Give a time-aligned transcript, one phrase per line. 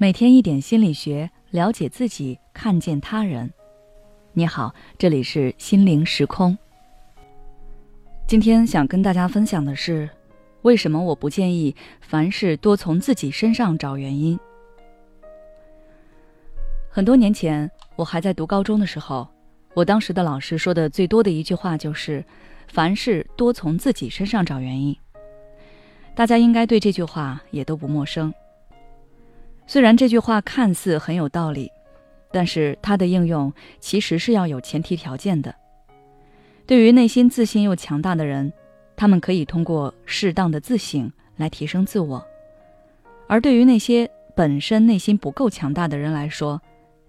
[0.00, 3.52] 每天一点心理学，了解自己，看见他人。
[4.32, 6.56] 你好，这里是心灵时空。
[8.24, 10.08] 今天想跟大家分享的是，
[10.62, 14.38] 为什么我不建议凡事多从自己身上找原因。
[16.88, 19.26] 很多年前，我还在读高中的时候，
[19.74, 22.24] 我当时的老师说的最多的一句话就是
[22.70, 24.96] ：“凡事多从自己身上找原因。”
[26.14, 28.32] 大家应该对这句话也都不陌生。
[29.68, 31.70] 虽然这句话看似很有道理，
[32.32, 35.54] 但是它的应用其实是要有前提条件的。
[36.66, 38.50] 对于内心自信又强大的人，
[38.96, 42.18] 他们可以通过适当的自省来提升自我；
[43.26, 46.58] 而对于那些本身内心不够强大的人来说，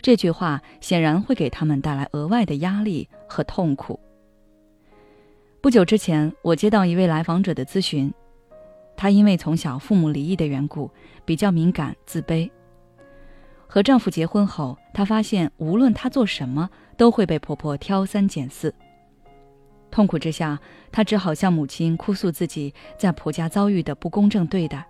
[0.02, 3.98] 这句话显然会给他们带来额外的压力和痛苦。
[5.62, 8.14] 不久之前，我接到一位来访者的咨询。
[9.00, 10.92] 她因为从小父母离异的缘故，
[11.24, 12.52] 比较敏感、自卑。
[13.66, 18.76] 和丈夫结婚后，她发现无论她做什么，都会被婆婆挑三拣四。
[19.90, 20.60] 痛苦之下，
[20.92, 24.86] 她只好向母亲哭诉自己在婆家遭遇的不公正对待，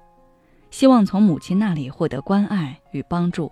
[0.72, 3.52] 希望从母亲那里获得关爱与帮助。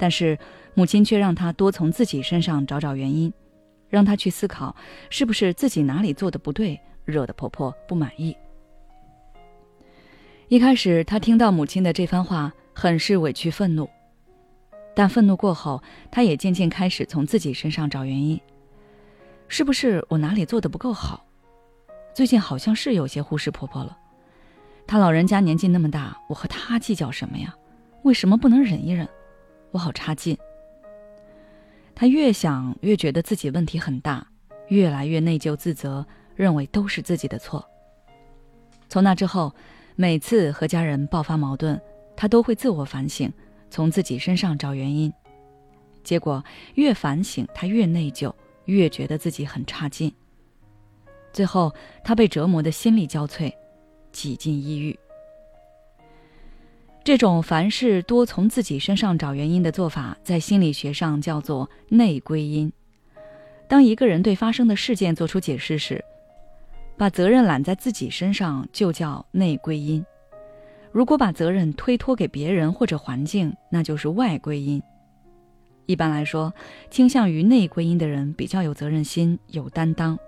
[0.00, 0.36] 但是
[0.74, 3.32] 母亲却让她多从自己身上找找原因，
[3.88, 4.74] 让她去思考
[5.10, 8.36] 是不是自己哪里做的不对，惹得婆婆不满意。
[10.48, 13.86] 一开始，他听到母亲的这番话，很是委屈愤怒。
[14.94, 18.40] 但愤怒过后，他也渐渐开始从自己身上找原因：
[19.46, 21.22] 是不是我哪里做的不够好？
[22.14, 23.94] 最近好像是有些忽视婆婆了。
[24.86, 27.54] 她老人家年纪那么大，我和她计较什么呀？
[28.02, 29.06] 为什么不能忍一忍？
[29.70, 30.34] 我好差劲。
[31.94, 34.26] 他越想越觉得自己问题很大，
[34.68, 37.62] 越来越内疚自责，认为都是自己的错。
[38.88, 39.54] 从那之后。
[40.00, 41.76] 每次和家人爆发矛盾，
[42.14, 43.28] 他都会自我反省，
[43.68, 45.12] 从自己身上找原因。
[46.04, 46.40] 结果
[46.76, 48.32] 越反省，他越内疚，
[48.66, 50.14] 越觉得自己很差劲。
[51.32, 51.74] 最后，
[52.04, 53.52] 他被折磨的心力交瘁，
[54.12, 54.96] 几近抑郁。
[57.02, 62.72] 这种凡事多从自己身上找原因的做法，在心理学上叫做内归因。
[63.66, 66.04] 当一个人对发生的事件做出解释时，
[66.98, 70.04] 把责任揽在自己身上就叫内归因，
[70.90, 74.82] 如果把责任推脱给别人或者环境，那就是外归因。
[75.86, 76.52] 一般来说，
[76.90, 80.18] 倾向于内归因的人比较有责任心、有担当，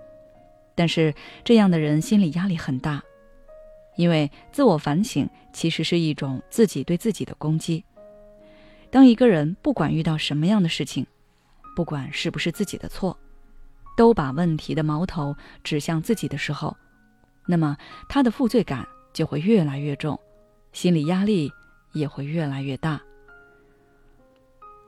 [0.73, 3.03] 但是这样的人心理压力很大，
[3.97, 7.83] 因为自我反省其实是一种自己对自己的攻击。
[8.89, 11.05] 当一个人不管遇到什么样的事情，
[11.75, 13.15] 不管是不是自己的错。
[13.95, 16.75] 都把问题的矛头指向自己的时候，
[17.45, 20.19] 那么他的负罪感就会越来越重，
[20.71, 21.51] 心理压力
[21.93, 23.01] 也会越来越大。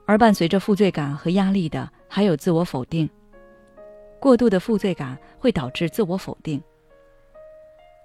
[0.06, 3.10] 而伴随着负罪感和压力的，还有自我否定。
[4.20, 6.62] 过度的负罪感会导致自我否定。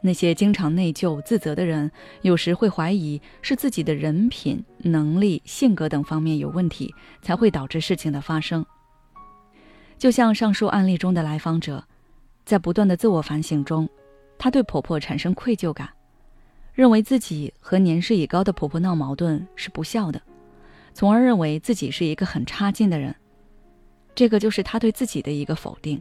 [0.01, 1.91] 那些经常内疚自责的人，
[2.23, 8.65] 有时会怀疑是自己的人品、能力、性格等方面有问题，才会导致事情的发生。
[9.99, 11.85] 就像上述案例中的来访者，
[12.45, 13.89] 在不断的自我反省中，
[14.39, 15.89] 她对婆婆产生愧疚感，
[16.73, 20.23] 认为自己和年事已高的婆婆闹矛盾是不孝的，
[20.95, 23.15] 从而认为自己是一个很差劲的人。
[24.15, 26.01] 这个就是她对自己的一个否定。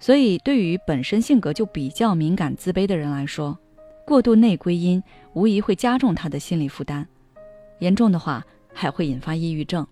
[0.00, 3.56] 所以，对于本身性格就比较敏感、自卑的人来说，
[4.04, 5.00] 过度内归因
[5.34, 7.06] 无疑会加重他的心理负担，
[7.78, 9.86] 严重的话还会引发抑郁症。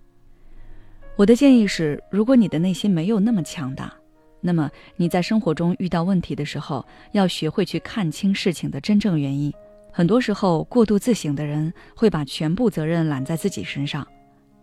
[1.19, 3.93] 我的建议是，如果你的内心没有那么强大，
[4.41, 9.53] 那么你在生活中遇到问题的时候，要学会去看清事情的真正原因。
[9.91, 14.07] 很多时候，过度自省的人会把全部责任揽在自己身上，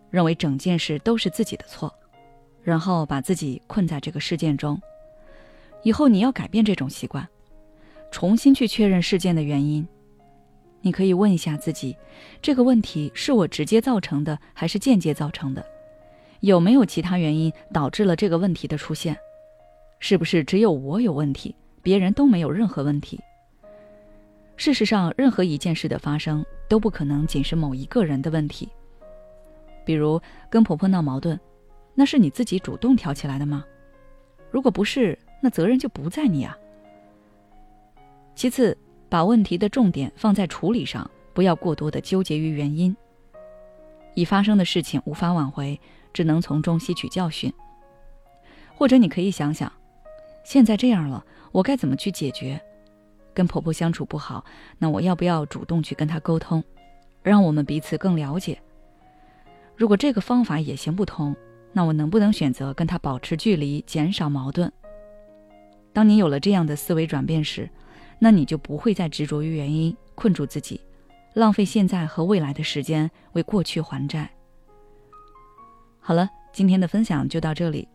[0.08, 1.92] 认为整件事都是自己的错，
[2.62, 4.80] 然后把自己困在这个事件中。
[5.82, 7.28] 以后你要改变这种习惯，
[8.10, 9.86] 重新去确认事件的原因。
[10.80, 11.94] 你可以问一下自己：
[12.40, 15.62] 这个问题是我直接造成的，还是间接造成的？
[16.40, 19.16] 有没有其他原因导致了这个问题的出现？
[19.98, 23.18] 是不是只有我有问题，别人都没有任何问题？
[24.56, 28.68] 事实上，任何一件事的发生都不可能仅是某一个人的问题。
[29.84, 31.38] 比如跟婆婆闹矛盾，
[31.94, 33.64] 那是你自己主动挑起来的吗？
[34.50, 36.56] 如果不是，那责任就不在你啊。
[38.34, 38.76] 其次，
[39.08, 42.94] 把问题的重点放在处理上，不要过多的纠结于原因。
[44.14, 45.78] 已发生的事情无法挽回。
[46.16, 47.52] 只能从中吸取教训，
[48.74, 49.70] 或者你可以想想，
[50.44, 51.22] 现在这样了，
[51.52, 52.58] 我该怎么去解决？
[53.34, 54.42] 跟婆婆相处不好，
[54.78, 56.64] 那我要不要主动去跟她沟通，
[57.22, 58.58] 让我们彼此更了解。
[59.76, 61.36] 如果这个方法也行不通，
[61.74, 64.72] 那我能不能选择跟她保持距离，减少矛盾？
[65.92, 67.68] 当你有了这样的思维转变时，
[68.18, 70.80] 那你就不会再执着于原因，困住自己，
[71.34, 74.30] 浪费现在和未来的时间为过去还债。
[76.06, 77.88] 好了，今天的分享就到这里。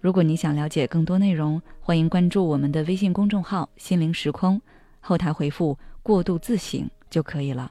[0.00, 4.60] 如果你想了解更多内容，欢迎关注我们的微信公众号“心灵时空”，
[4.98, 7.70] 后台回复“过度自省”就可以了。